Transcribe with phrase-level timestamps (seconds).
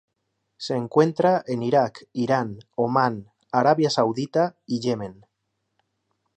[0.57, 5.27] Se encuentra en Irak, Irán, Omán, Arabia Saudita y Yemen.